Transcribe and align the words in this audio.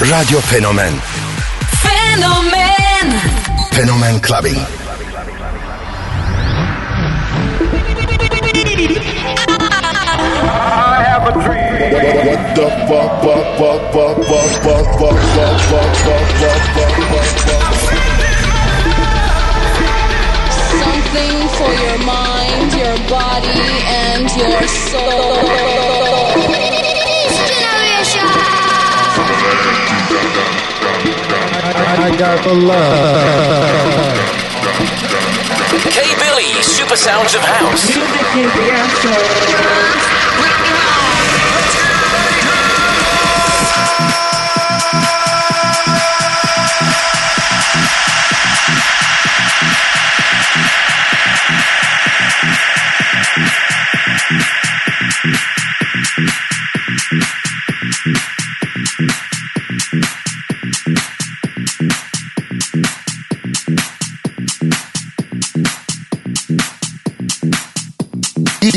Radio 0.00 0.38
Fenomen 0.40 0.94
Fenomen 1.82 3.10
Fenomen 3.72 4.20
Clubbing. 4.22 4.54
I 10.50 11.02
have 11.02 11.26
a 11.26 11.32
dream. 11.32 11.90
What 12.28 12.42
the 12.54 12.68
fuck, 12.86 13.10
fuck, 13.22 13.44
fuck, 13.58 13.82
fuck, 13.92 14.14
fuck, 14.22 14.46
fuck, 14.62 14.86
fuck, 14.98 15.18
fuck, 15.18 15.58
fuck, 15.66 15.90
fuck, 16.06 16.26
fuck, 16.38 16.62
fuck, 16.78 16.94
fuck, 17.10 17.26
fuck. 17.42 17.64
Something 20.78 21.36
for 21.58 21.72
your 21.74 21.98
mind, 22.06 22.68
your 22.72 22.96
body, 23.10 23.66
and 24.06 24.30
your 24.36 24.62
soul. 24.68 25.77
Got 32.18 32.42
the 32.42 32.52
love. 32.52 34.18
K 35.88 36.02
Billy, 36.18 36.62
Super 36.64 36.96
Sounds 36.96 37.36
of 37.36 37.42
House. 37.42 37.94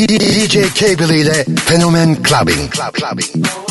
DJ 0.07 0.71
Cable 0.73 1.19
ile 1.19 1.45
Fenomen 1.65 2.21
Clubbing. 2.23 2.69
Club, 2.69 2.93
clubbing. 2.93 3.70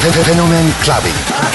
Fenomen 0.00 0.72
Clubbing. 0.80 1.49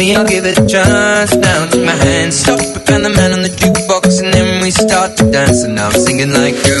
me, 0.00 0.16
I'll 0.16 0.26
give 0.26 0.46
it 0.46 0.58
a 0.58 0.66
chance. 0.66 1.34
Now 1.36 1.66
take 1.66 1.84
my 1.84 1.92
hand, 1.92 2.32
stop 2.32 2.60
and 2.90 3.04
the 3.04 3.10
man 3.10 3.32
on 3.32 3.42
the 3.42 3.52
jukebox 3.60 4.22
And 4.22 4.32
then 4.34 4.62
we 4.62 4.70
start 4.70 5.16
to 5.18 5.30
dance. 5.30 5.62
And 5.62 5.78
I'm 5.78 5.92
singing 5.92 6.32
like 6.32 6.56
you. 6.66 6.79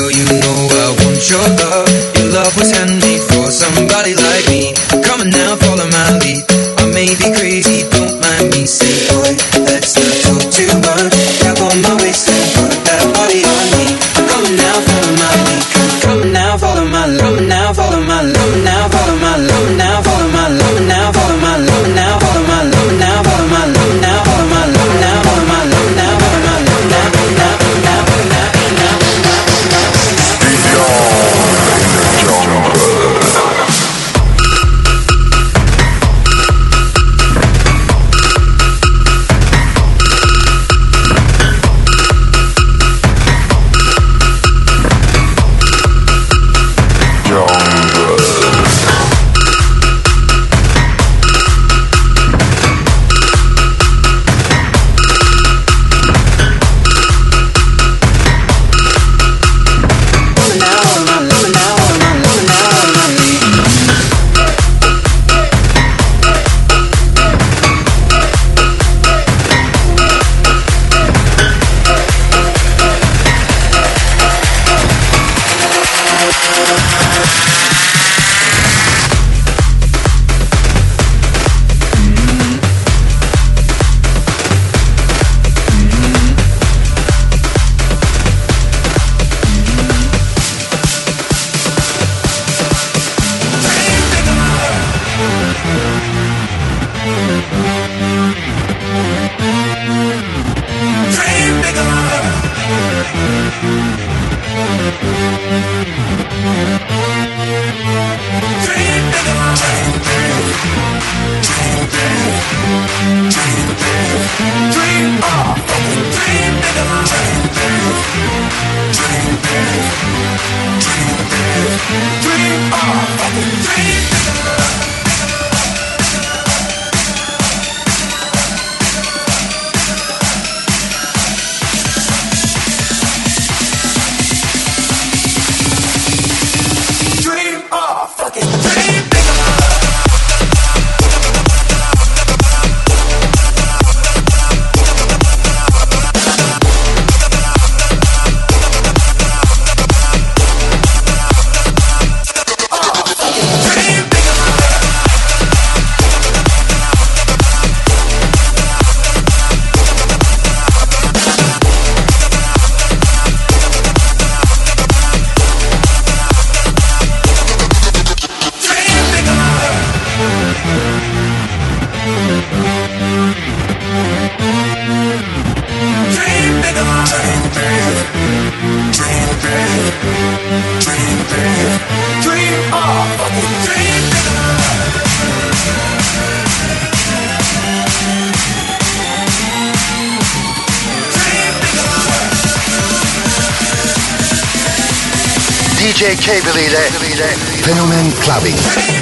DJ 196.30 196.42
Cable 196.42 197.06
ile 197.06 197.36
Fenomen 197.62 198.12
Clubbing. 198.20 198.99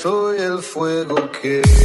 Soy 0.00 0.38
el 0.38 0.62
fuego 0.62 1.30
que. 1.32 1.81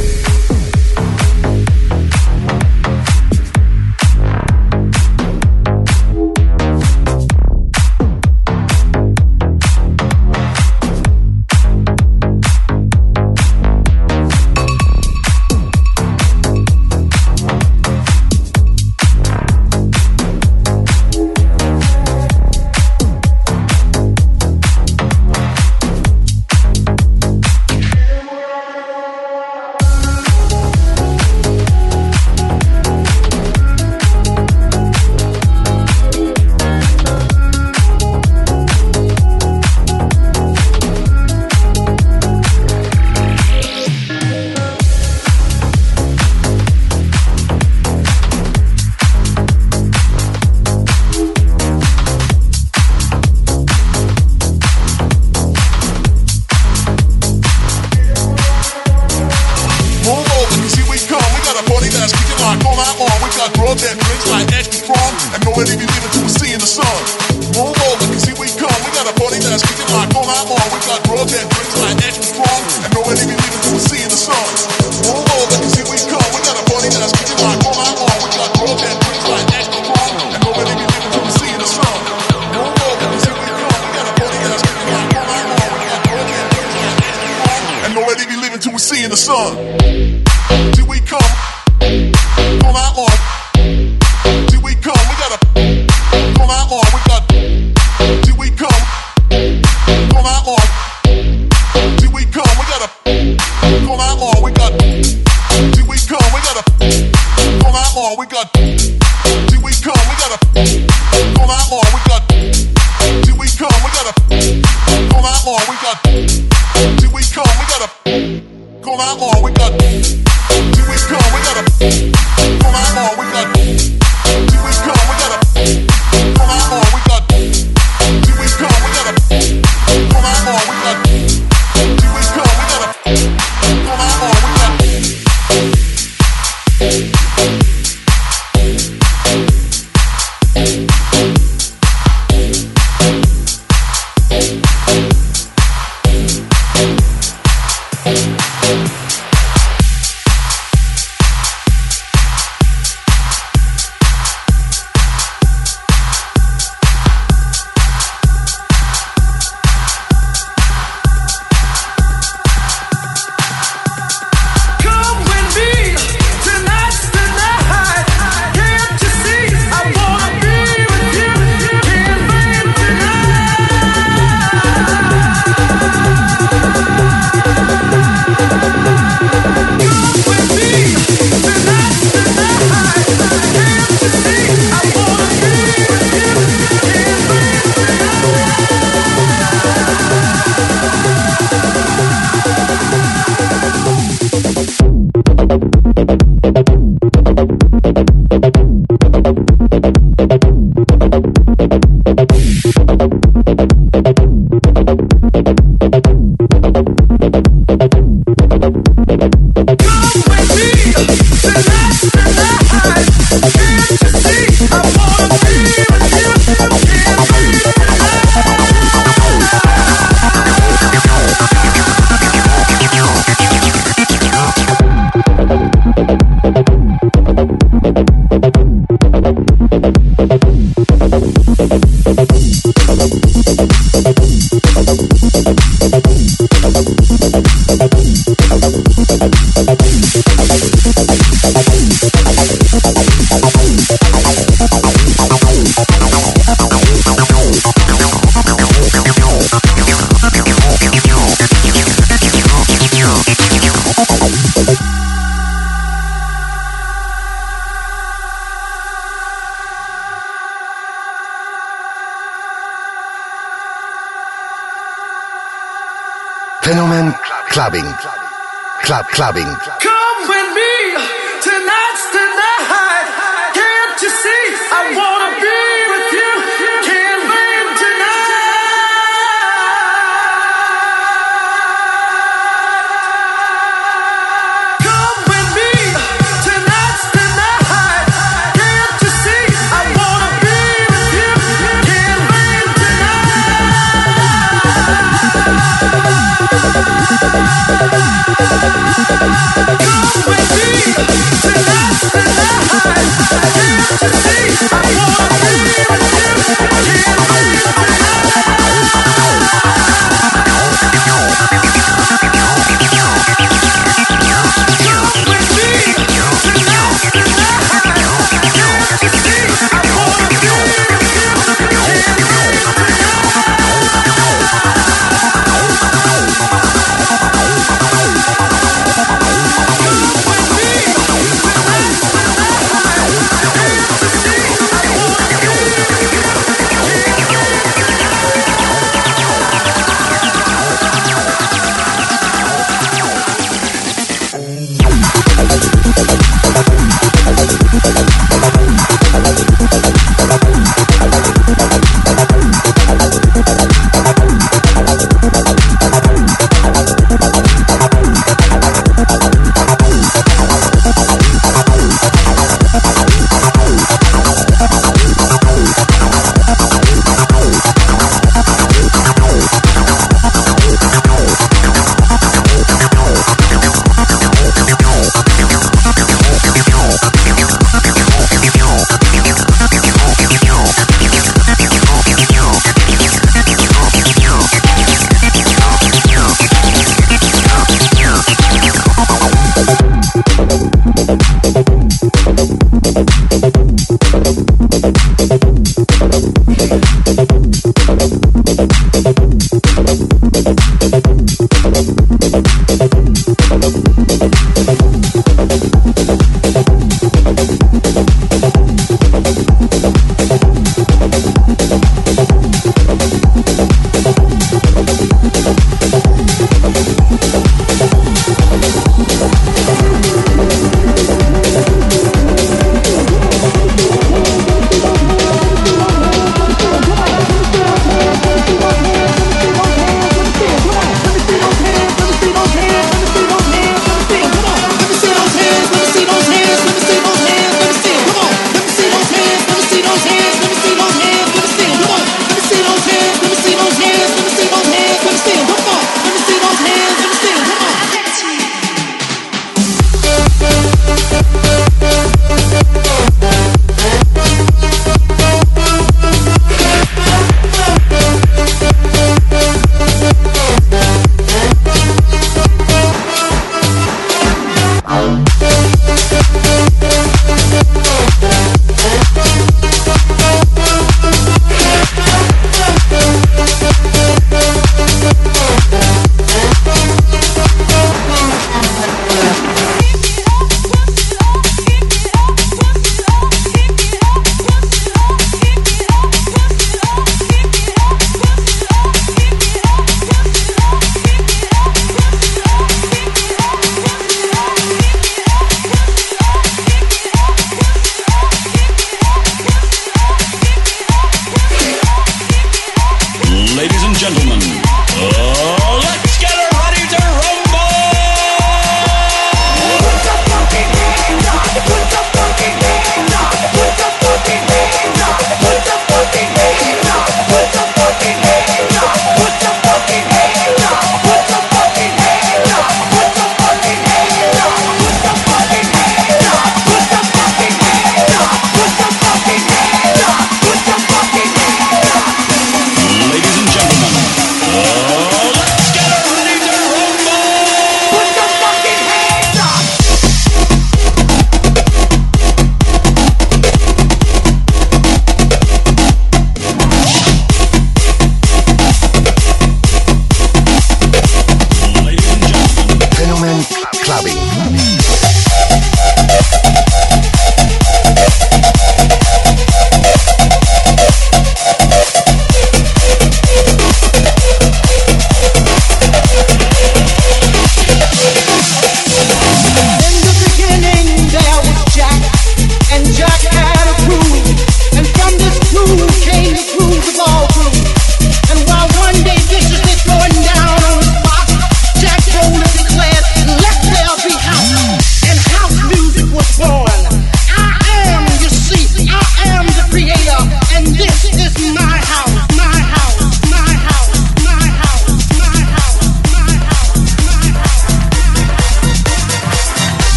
Clubbing. 269.18 269.57